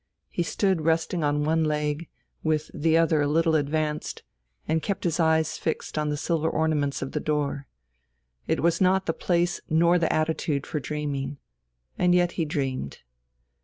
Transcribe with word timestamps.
He 0.31 0.41
stood 0.41 0.81
resting 0.81 1.23
on 1.23 1.43
one 1.45 1.63
leg, 1.63 2.09
with 2.41 2.71
the 2.73 2.97
other 2.97 3.21
a 3.21 3.27
little 3.27 3.53
advanced, 3.53 4.23
and 4.67 4.81
kept 4.81 5.03
his 5.03 5.19
eyes 5.19 5.59
fixed 5.59 5.95
on 5.95 6.09
the 6.09 6.17
silver 6.17 6.49
ornaments 6.49 7.03
of 7.03 7.11
the 7.11 7.19
door. 7.19 7.67
It 8.47 8.61
was 8.61 8.81
not 8.81 9.05
the 9.05 9.13
place 9.13 9.61
nor 9.69 9.99
the 9.99 10.11
attitude 10.11 10.65
for 10.65 10.79
dreaming, 10.79 11.37
and 11.99 12.15
yet 12.15 12.31
he 12.31 12.45
dreamed. 12.45 13.03